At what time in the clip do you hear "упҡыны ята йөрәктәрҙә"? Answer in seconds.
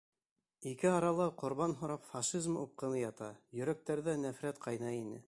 2.63-4.21